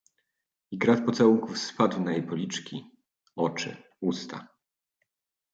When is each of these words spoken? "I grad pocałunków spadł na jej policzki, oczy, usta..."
"I 0.71 0.77
grad 0.77 1.05
pocałunków 1.05 1.57
spadł 1.57 2.01
na 2.03 2.11
jej 2.11 2.23
policzki, 2.23 2.91
oczy, 3.35 3.83
usta..." 3.99 4.47